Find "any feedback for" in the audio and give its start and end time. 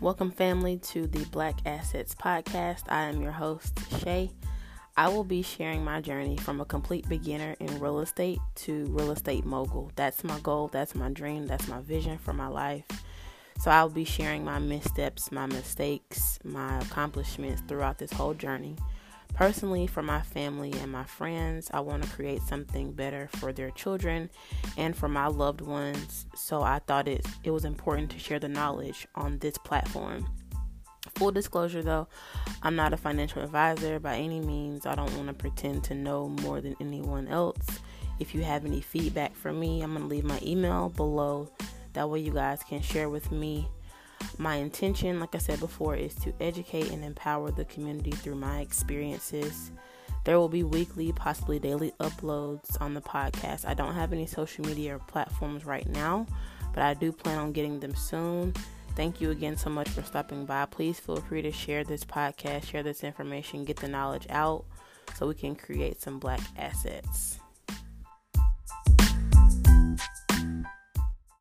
38.64-39.52